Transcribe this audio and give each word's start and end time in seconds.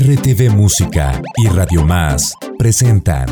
TV 0.00 0.48
Música 0.48 1.20
y 1.36 1.48
Radio 1.48 1.84
Más 1.84 2.34
presentan 2.58 3.26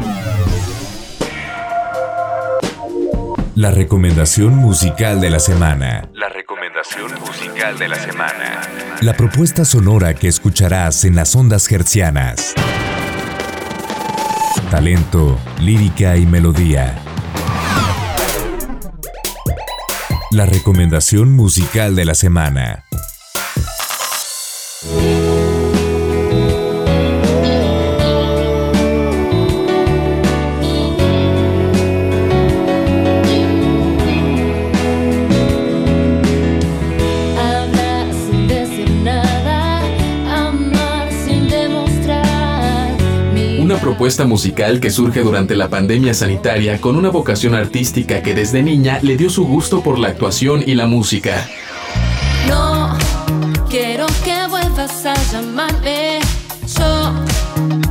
la 3.55 3.71
recomendación 3.71 4.57
musical 4.57 5.23
de 5.23 5.31
la 5.31 5.39
semana. 5.39 6.07
La 6.13 6.29
recomendación 6.29 7.13
musical 7.19 7.79
de 7.79 7.89
la 7.89 7.97
semana. 7.97 8.61
La 9.01 9.15
propuesta 9.15 9.65
sonora 9.65 10.13
que 10.13 10.29
escucharás 10.29 11.07
en 11.07 11.17
las 11.17 11.35
ondas 11.35 11.71
hercianas. 11.73 12.55
Talento, 14.71 15.39
lírica 15.61 16.19
y 16.19 16.27
melodía. 16.27 17.03
La 20.31 20.45
recomendación 20.45 21.33
musical 21.33 21.97
de 21.97 22.05
la 22.05 22.15
semana. 22.15 22.85
Una 43.71 43.79
propuesta 43.79 44.25
musical 44.25 44.81
que 44.81 44.91
surge 44.91 45.21
durante 45.21 45.55
la 45.55 45.69
pandemia 45.69 46.13
sanitaria 46.13 46.81
con 46.81 46.97
una 46.97 47.09
vocación 47.09 47.55
artística 47.55 48.21
que 48.21 48.35
desde 48.35 48.65
niña 48.65 48.99
le 49.01 49.17
dio 49.17 49.31
su 49.31 49.47
gusto 49.47 49.81
por 49.81 49.97
la 49.97 50.09
actuación 50.09 50.65
y 50.67 50.75
la 50.75 50.89
música. 50.89 51.47
No 52.49 52.99
quiero 53.69 54.07
que 54.25 54.49
vuelvas 54.49 55.07
a 55.07 55.15
llamarme. 55.31 56.19
Yo 56.67 57.13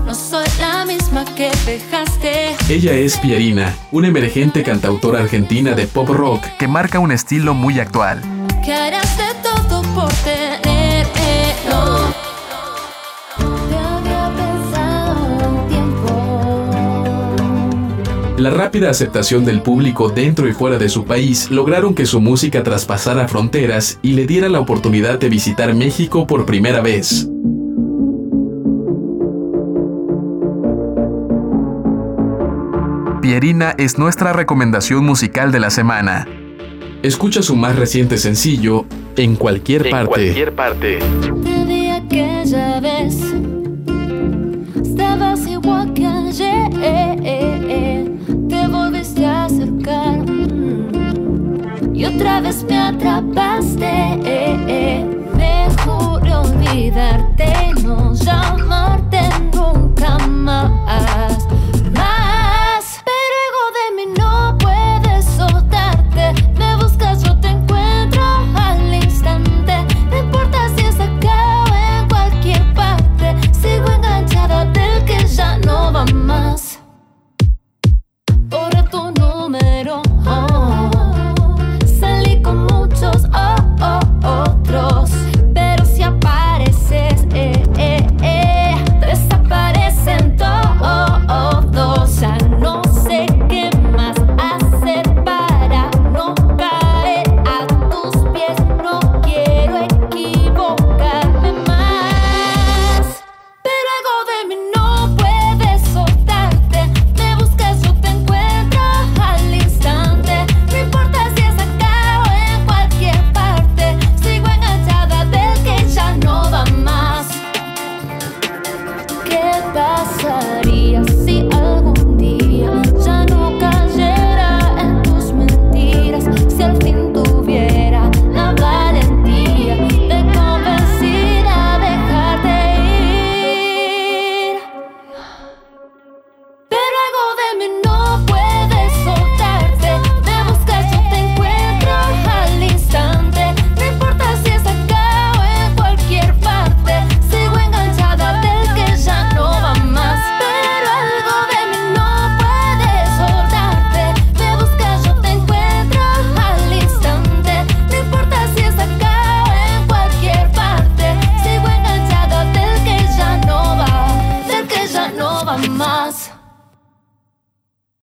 no 0.06 0.14
soy 0.14 0.48
la 0.60 0.84
misma 0.84 1.24
que 1.36 1.50
dejaste. 1.66 2.58
Ella 2.68 2.92
es 2.92 3.16
Pierina, 3.16 3.74
una 3.94 4.10
emergente 4.10 4.64
cantautora 4.64 5.20
argentina 5.20 5.76
de 5.76 5.88
pop 5.88 6.10
rock 6.10 6.44
que 6.60 6.68
marca 6.68 7.00
un 7.00 7.14
estilo 7.14 7.54
muy 7.54 7.80
actual. 7.80 8.22
Que 8.66 8.74
harás 8.74 9.18
de 9.18 9.24
todo 9.42 9.82
por 9.94 10.12
tener. 10.26 10.39
La 18.40 18.52
rápida 18.52 18.90
aceptación 18.90 19.44
del 19.44 19.62
público 19.62 20.08
dentro 20.08 20.48
y 20.48 20.54
fuera 20.54 20.78
de 20.78 20.88
su 20.88 21.04
país 21.04 21.52
lograron 21.52 21.94
que 21.94 22.06
su 22.06 22.22
música 22.22 22.64
traspasara 22.64 23.28
fronteras 23.28 24.00
y 24.02 24.14
le 24.14 24.26
diera 24.26 24.48
la 24.48 24.62
oportunidad 24.62 25.20
de 25.20 25.28
visitar 25.28 25.76
México 25.76 26.26
por 26.26 26.46
primera 26.46 26.80
vez. 26.80 27.28
Pierina 33.22 33.76
es 33.78 33.98
nuestra 33.98 34.32
recomendación 34.32 35.04
musical 35.04 35.52
de 35.52 35.60
la 35.60 35.70
semana. 35.70 36.26
Escucha 37.04 37.42
su 37.42 37.58
más 37.58 37.76
reciente 37.76 38.18
sencillo 38.18 38.86
en 39.18 39.36
cualquier 39.36 39.90
parte. 39.90 40.52
parte. 40.52 41.00
Te 41.22 41.32
vi 41.32 41.59
otra 52.20 52.42
vez 52.42 52.64
me 52.64 52.78
atrapaste. 52.78 53.86
Me 55.38 55.70
juré 55.86 56.36
olvidarte, 56.36 57.74
no 57.82 58.14
llamarte 58.14 59.22
nunca 59.54 60.18
más. 60.28 61.48